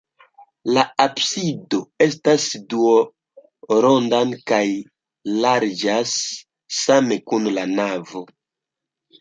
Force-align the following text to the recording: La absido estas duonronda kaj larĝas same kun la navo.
La 0.75 0.83
absido 1.03 1.79
estas 2.05 2.45
duonronda 2.71 4.23
kaj 4.53 4.63
larĝas 5.45 6.17
same 6.81 7.23
kun 7.31 7.49
la 7.59 7.69
navo. 7.77 8.25